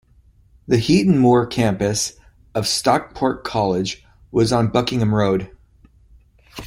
[0.67, 2.13] The Heaton Moor campus
[2.55, 5.51] of Stockport College was on Buckingham Road.